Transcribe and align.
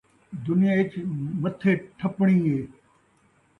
دنیا 0.45 0.73
ءِچ 0.81 0.93
متھے 1.41 1.71
ٹھپݨی 1.97 2.37
ہے 2.47 2.59